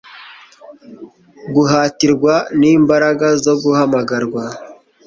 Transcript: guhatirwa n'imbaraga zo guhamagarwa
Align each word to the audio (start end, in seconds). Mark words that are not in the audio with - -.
guhatirwa 1.55 2.33
n'imbaraga 2.59 3.27
zo 3.43 3.53
guhamagarwa 3.63 4.43